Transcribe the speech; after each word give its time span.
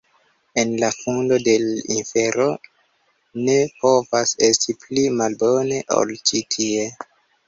En 0.59 0.69
la 0.83 0.87
fundo 0.99 1.35
de 1.47 1.51
l' 1.65 1.83
infero 1.95 2.47
ne 3.49 3.57
povas 3.83 4.31
esti 4.47 4.75
pli 4.87 5.05
malbone, 5.21 5.79
ol 5.99 6.15
ĉi 6.31 6.43
tie. 6.57 6.89